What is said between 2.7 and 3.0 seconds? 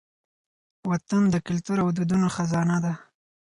ده.